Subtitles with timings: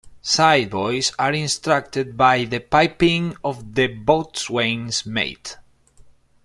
[0.23, 5.57] Sideboys are instructed by the piping of the Boatswain's Mate.